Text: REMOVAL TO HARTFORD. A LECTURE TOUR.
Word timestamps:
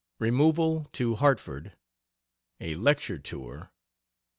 REMOVAL 0.17 0.87
TO 0.93 1.13
HARTFORD. 1.17 1.73
A 2.59 2.73
LECTURE 2.73 3.19
TOUR. 3.19 3.69